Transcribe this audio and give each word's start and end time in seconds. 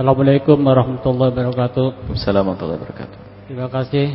Assalamualaikum 0.00 0.56
warahmatullahi 0.64 1.28
wabarakatuh. 1.28 2.16
Assalamualaikum 2.16 2.32
warahmatullahi 2.32 2.78
wabarakatuh. 2.80 3.18
Terima 3.52 3.68
kasih. 3.68 4.06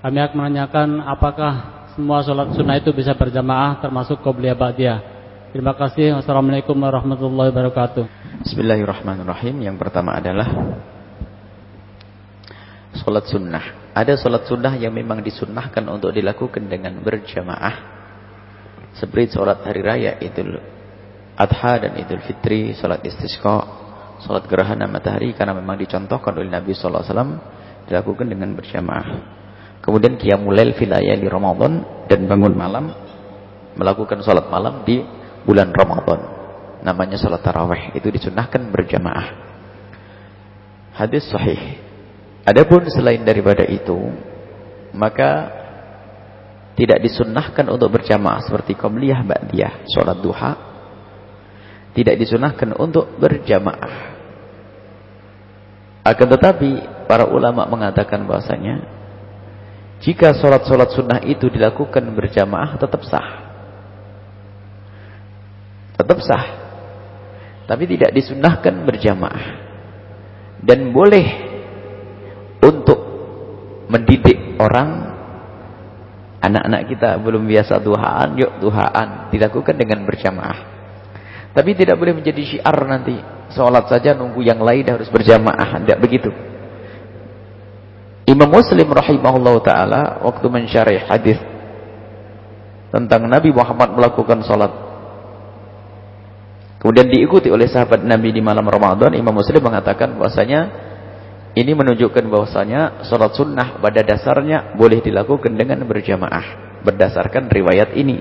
Kami 0.00 0.18
akan 0.24 0.36
menanyakan 0.40 0.88
apakah 1.04 1.52
semua 1.92 2.24
sholat 2.24 2.56
sunnah 2.56 2.80
itu 2.80 2.96
bisa 2.96 3.12
berjamaah 3.12 3.76
termasuk 3.84 4.24
qobliyah 4.24 4.56
ba'diyah. 4.56 4.98
Terima 5.52 5.76
kasih. 5.76 6.16
Wassalamualaikum 6.16 6.72
warahmatullahi 6.72 7.52
wabarakatuh. 7.52 8.08
Bismillahirrahmanirrahim. 8.40 9.60
Yang 9.60 9.76
pertama 9.84 10.16
adalah 10.16 10.48
sholat 12.96 13.28
sunnah. 13.28 13.92
Ada 13.92 14.16
sholat 14.16 14.48
sunnah 14.48 14.80
yang 14.80 14.96
memang 14.96 15.20
disunnahkan 15.20 15.92
untuk 15.92 16.08
dilakukan 16.16 16.72
dengan 16.72 16.96
berjamaah. 17.04 17.76
Seperti 18.96 19.36
sholat 19.36 19.60
hari 19.60 19.84
raya 19.84 20.16
Idul 20.24 20.56
Adha 21.36 21.84
dan 21.84 22.00
Idul 22.00 22.24
Fitri, 22.24 22.72
sholat 22.72 23.04
istisqa, 23.04 23.91
sholat 24.20 24.44
gerhana 24.44 24.84
matahari 24.84 25.32
karena 25.32 25.56
memang 25.56 25.80
dicontohkan 25.80 26.36
oleh 26.36 26.52
Nabi 26.52 26.76
SAW 26.76 27.04
dilakukan 27.88 28.26
dengan 28.28 28.52
berjamaah. 28.52 29.08
Kemudian 29.82 30.14
qiyamul 30.20 30.54
lail 30.54 30.76
fil 30.78 30.92
di 30.94 31.26
Ramadan 31.26 32.06
dan 32.06 32.28
bangun 32.28 32.54
malam 32.54 32.84
melakukan 33.74 34.20
sholat 34.20 34.46
malam 34.52 34.84
di 34.84 35.02
bulan 35.42 35.72
Ramadan. 35.72 36.20
Namanya 36.82 37.18
sholat 37.18 37.42
tarawih 37.42 37.94
itu 37.94 38.06
disunahkan 38.10 38.62
berjamaah. 38.70 39.26
Hadis 40.92 41.24
sahih. 41.30 41.78
Adapun 42.42 42.84
selain 42.90 43.22
daripada 43.22 43.62
itu, 43.64 43.96
maka 44.92 45.62
tidak 46.74 47.04
disunnahkan 47.04 47.68
untuk 47.68 48.00
berjamaah 48.00 48.42
seperti 48.42 48.74
qabliyah 48.74 49.22
ba'diyah, 49.22 49.86
salat 49.92 50.18
duha. 50.24 50.71
Tidak 51.92 52.14
disunnahkan 52.16 52.72
untuk 52.80 53.20
berjamaah. 53.20 54.16
Akan 56.02 56.26
tetapi 56.26 57.04
para 57.06 57.28
ulama 57.28 57.68
mengatakan 57.68 58.24
bahasanya 58.26 58.82
jika 60.02 60.34
salat-salat 60.34 60.90
sunnah 60.90 61.20
itu 61.22 61.46
dilakukan 61.46 62.02
berjamaah 62.16 62.74
tetap 62.80 63.04
sah. 63.06 63.28
Tetap 65.94 66.18
sah. 66.24 66.44
Tapi 67.68 67.84
tidak 67.86 68.10
disunnahkan 68.10 68.82
berjamaah. 68.82 69.44
Dan 70.64 70.90
boleh 70.90 71.26
untuk 72.64 72.98
mendidik 73.86 74.58
orang 74.58 75.12
Anak-anak 76.42 76.90
kita 76.90 77.22
belum 77.22 77.46
biasa 77.46 77.78
duhaan, 77.78 78.34
yuk 78.34 78.58
duhaan. 78.58 79.30
Dilakukan 79.30 79.78
dengan 79.78 80.02
berjamaah. 80.02 80.71
Tapi 81.52 81.70
tidak 81.76 82.00
boleh 82.00 82.16
menjadi 82.16 82.40
syiar 82.40 82.78
nanti. 82.88 83.16
Sholat 83.52 83.84
saja 83.92 84.16
nunggu 84.16 84.40
yang 84.40 84.64
lain 84.64 84.88
harus 84.88 85.12
berjamaah. 85.12 85.84
Tidak 85.84 86.00
begitu. 86.00 86.32
Imam 88.24 88.48
Muslim 88.48 88.88
rahimahullah 88.88 89.56
ta'ala 89.60 90.02
waktu 90.24 90.46
mensyarih 90.48 91.04
hadis 91.10 91.36
tentang 92.88 93.28
Nabi 93.28 93.52
Muhammad 93.52 93.92
melakukan 93.92 94.40
sholat. 94.46 94.72
Kemudian 96.80 97.12
diikuti 97.12 97.52
oleh 97.52 97.68
sahabat 97.68 98.00
Nabi 98.00 98.32
di 98.32 98.40
malam 98.40 98.64
Ramadan. 98.64 99.12
Imam 99.12 99.36
Muslim 99.36 99.60
mengatakan 99.60 100.16
bahwasanya 100.16 100.60
ini 101.52 101.76
menunjukkan 101.76 102.24
bahwasanya 102.32 103.04
sholat 103.04 103.36
sunnah 103.36 103.76
pada 103.76 104.00
dasarnya 104.00 104.72
boleh 104.80 105.04
dilakukan 105.04 105.52
dengan 105.52 105.84
berjamaah. 105.84 106.80
Berdasarkan 106.80 107.52
riwayat 107.52 107.92
ini. 107.92 108.18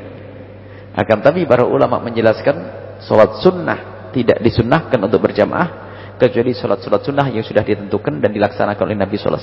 Akan 0.92 1.24
tapi 1.24 1.48
para 1.48 1.64
ulama 1.64 2.04
menjelaskan 2.04 2.81
sholat 3.06 3.42
sunnah 3.42 3.80
tidak 4.12 4.44
disunnahkan 4.44 5.00
untuk 5.02 5.24
berjamaah. 5.24 5.90
Kecuali 6.22 6.54
sholat-sholat 6.54 7.02
sunnah 7.02 7.28
yang 7.34 7.42
sudah 7.42 7.66
ditentukan 7.66 8.22
dan 8.22 8.30
dilaksanakan 8.30 8.84
oleh 8.86 8.94
Nabi 8.94 9.18
SAW. 9.18 9.42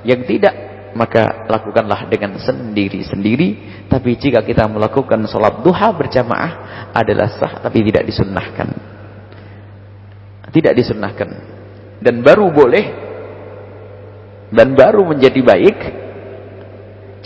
Yang 0.00 0.20
tidak, 0.24 0.54
maka 0.96 1.44
lakukanlah 1.44 2.08
dengan 2.08 2.40
sendiri-sendiri. 2.40 3.84
Tapi 3.92 4.16
jika 4.16 4.40
kita 4.40 4.64
melakukan 4.64 5.20
sholat 5.28 5.60
duha 5.60 5.92
berjamaah 5.92 6.52
adalah 6.96 7.28
sah 7.36 7.52
tapi 7.60 7.84
tidak 7.84 8.08
disunnahkan. 8.08 8.68
Tidak 10.48 10.72
disunnahkan. 10.72 11.28
Dan 12.00 12.24
baru 12.24 12.48
boleh 12.48 12.84
dan 14.56 14.72
baru 14.72 15.04
menjadi 15.04 15.40
baik 15.42 15.78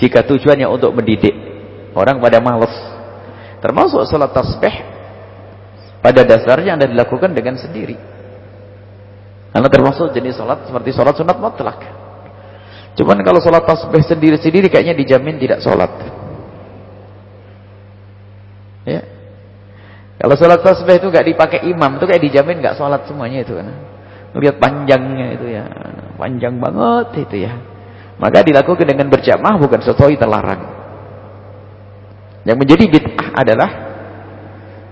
jika 0.02 0.24
tujuannya 0.24 0.66
untuk 0.66 0.96
mendidik 0.96 1.36
orang 1.92 2.16
pada 2.16 2.40
malas 2.40 2.72
termasuk 3.60 4.00
salat 4.08 4.32
tasbih 4.32 4.72
pada 6.00 6.24
dasarnya 6.24 6.80
anda 6.80 6.88
dilakukan 6.88 7.36
dengan 7.36 7.60
sendiri. 7.60 7.96
Karena 9.50 9.68
termasuk 9.68 10.16
jenis 10.16 10.40
salat 10.40 10.64
seperti 10.64 10.90
salat 10.96 11.14
sunat 11.18 11.36
mutlak. 11.36 11.80
Cuman 12.96 13.20
kalau 13.20 13.42
salat 13.42 13.66
tasbih 13.68 14.02
sendiri-sendiri 14.02 14.72
kayaknya 14.72 14.96
dijamin 14.96 15.36
tidak 15.36 15.60
salat. 15.60 15.92
Ya. 18.88 19.04
Kalau 20.20 20.34
salat 20.40 20.64
tasbih 20.64 20.96
itu 20.96 21.08
gak 21.12 21.26
dipakai 21.26 21.66
imam 21.68 22.00
itu 22.00 22.04
kayak 22.08 22.22
dijamin 22.22 22.62
gak 22.64 22.78
salat 22.78 23.04
semuanya 23.04 23.44
itu 23.44 23.58
kan? 23.58 23.68
Lihat 24.38 24.56
panjangnya 24.62 25.26
itu 25.36 25.46
ya. 25.50 25.64
Panjang 26.16 26.56
banget 26.62 27.28
itu 27.28 27.44
ya. 27.44 27.52
Maka 28.20 28.44
dilakukan 28.44 28.86
dengan 28.86 29.08
berjamaah 29.08 29.56
bukan 29.58 29.80
sesuatu 29.80 30.12
terlarang. 30.14 30.62
Yang 32.44 32.56
menjadi 32.56 32.84
bid'ah 32.88 33.28
adalah 33.36 33.89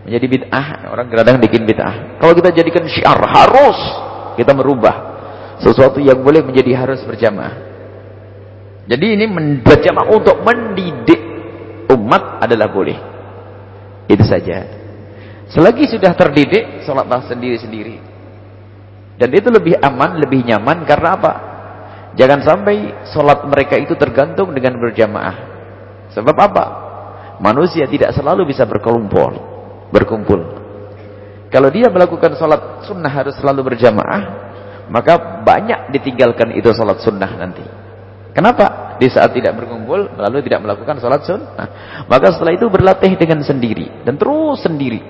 menjadi 0.06 0.26
bid'ah 0.26 0.66
orang 0.92 1.06
kadang 1.10 1.38
bikin 1.42 1.66
bid'ah. 1.66 2.20
Kalau 2.20 2.32
kita 2.36 2.50
jadikan 2.54 2.84
syiar 2.86 3.18
harus 3.18 3.78
kita 4.38 4.54
merubah 4.54 5.18
sesuatu 5.58 5.98
yang 5.98 6.22
boleh 6.22 6.42
menjadi 6.46 6.86
harus 6.86 7.02
berjamaah. 7.02 7.66
Jadi 8.88 9.06
ini 9.18 9.24
berjamaah 9.60 10.08
untuk 10.08 10.40
mendidik 10.40 11.20
umat 11.92 12.40
adalah 12.40 12.70
boleh. 12.72 12.96
Itu 14.08 14.24
saja. 14.24 14.64
Selagi 15.48 15.88
sudah 15.88 16.12
terdidik, 16.16 16.84
sholatlah 16.84 17.24
sendiri-sendiri. 17.28 18.00
Dan 19.18 19.28
itu 19.34 19.48
lebih 19.50 19.76
aman, 19.80 20.20
lebih 20.20 20.44
nyaman 20.44 20.86
karena 20.86 21.08
apa? 21.18 21.32
Jangan 22.16 22.40
sampai 22.44 22.76
sholat 23.12 23.44
mereka 23.44 23.76
itu 23.76 23.92
tergantung 23.98 24.52
dengan 24.56 24.78
berjamaah. 24.80 25.36
Sebab 26.12 26.36
apa? 26.36 26.64
Manusia 27.42 27.84
tidak 27.88 28.16
selalu 28.16 28.48
bisa 28.48 28.64
berkumpul. 28.64 29.47
Berkumpul. 29.92 30.40
Kalau 31.48 31.68
dia 31.72 31.88
melakukan 31.88 32.36
sholat 32.36 32.84
sunnah 32.84 33.08
harus 33.08 33.36
selalu 33.40 33.72
berjamaah, 33.72 34.22
maka 34.92 35.44
banyak 35.44 35.92
ditinggalkan 35.96 36.52
itu 36.52 36.68
sholat 36.76 37.00
sunnah 37.00 37.30
nanti. 37.40 37.64
Kenapa? 38.36 38.96
Di 39.00 39.08
saat 39.08 39.32
tidak 39.32 39.56
berkumpul, 39.56 40.14
lalu 40.14 40.44
tidak 40.44 40.60
melakukan 40.62 41.00
sholat 41.00 41.24
sunnah. 41.24 41.68
Maka 42.06 42.36
setelah 42.36 42.52
itu 42.54 42.68
berlatih 42.68 43.16
dengan 43.16 43.40
sendiri. 43.40 44.04
Dan 44.04 44.20
terus 44.20 44.60
sendiri. 44.60 45.00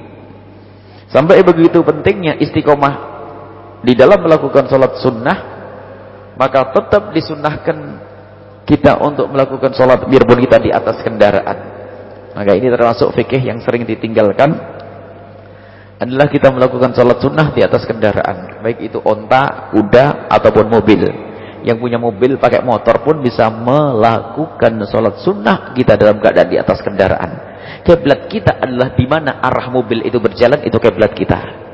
Sampai 1.11 1.43
begitu 1.43 1.83
pentingnya 1.83 2.39
istiqomah 2.39 3.19
di 3.83 3.93
dalam 3.97 4.23
melakukan 4.23 4.69
sholat 4.69 4.93
sunnah 5.01 5.39
maka 6.39 6.71
tetap 6.71 7.11
disunnahkan 7.11 7.77
kita 8.69 9.01
untuk 9.03 9.27
melakukan 9.33 9.75
sholat 9.75 10.07
biarpun 10.07 10.39
kita 10.39 10.59
di 10.63 10.71
atas 10.71 11.03
kendaraan 11.03 11.68
maka 12.39 12.55
ini 12.55 12.71
termasuk 12.71 13.11
fikih 13.19 13.51
yang 13.51 13.59
sering 13.67 13.83
ditinggalkan 13.83 14.55
adalah 15.99 16.31
kita 16.31 16.55
melakukan 16.55 16.95
sholat 16.95 17.19
sunnah 17.19 17.51
di 17.51 17.67
atas 17.67 17.83
kendaraan. 17.83 18.63
Baik 18.63 18.79
itu 18.87 19.03
onta, 19.03 19.75
kuda 19.75 20.31
ataupun 20.31 20.71
mobil. 20.71 21.03
Yang 21.67 21.83
punya 21.83 21.99
mobil 21.99 22.39
pakai 22.39 22.63
motor 22.63 23.03
pun 23.03 23.19
bisa 23.19 23.51
melakukan 23.51 24.79
sholat 24.87 25.19
sunnah 25.19 25.75
kita 25.75 25.99
dalam 25.99 26.23
keadaan 26.23 26.47
di 26.47 26.55
atas 26.63 26.79
kendaraan. 26.79 27.31
Kiblat 27.83 28.31
kita 28.31 28.63
adalah 28.63 28.95
di 28.95 29.07
mana 29.11 29.43
arah 29.43 29.67
mobil 29.75 30.07
itu 30.07 30.23
berjalan 30.23 30.63
itu 30.63 30.79
kiblat 30.79 31.19
kita. 31.19 31.67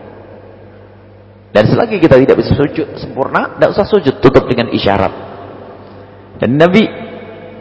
Dan 1.53 1.69
selagi 1.69 2.01
kita 2.01 2.17
tidak 2.17 2.41
bisa 2.41 2.57
sujud 2.57 2.97
sempurna, 2.97 3.61
tidak 3.61 3.77
usah 3.77 3.85
sujud, 3.85 4.17
tutup 4.25 4.49
dengan 4.49 4.73
isyarat. 4.73 5.13
Dan 6.41 6.57
Nabi 6.57 6.83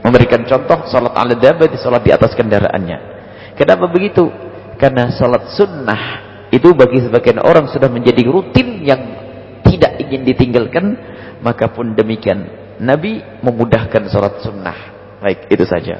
memberikan 0.03 0.43
contoh 0.43 0.83
salat 0.91 1.15
ala 1.15 1.33
di 1.33 1.77
salat 1.79 2.03
di 2.03 2.11
atas 2.11 2.35
kendaraannya. 2.35 2.97
Kenapa 3.55 3.87
begitu? 3.87 4.27
Karena 4.75 5.09
salat 5.15 5.55
sunnah 5.55 6.01
itu 6.51 6.69
bagi 6.75 7.01
sebagian 7.01 7.41
orang 7.41 7.71
sudah 7.71 7.87
menjadi 7.87 8.21
rutin 8.27 8.83
yang 8.83 9.01
tidak 9.63 9.97
ingin 10.03 10.21
ditinggalkan, 10.27 10.85
maka 11.41 11.71
pun 11.71 11.95
demikian 11.95 12.45
Nabi 12.83 13.23
memudahkan 13.41 14.11
salat 14.11 14.43
sunnah. 14.43 14.77
Baik, 15.23 15.47
itu 15.47 15.63
saja. 15.63 15.97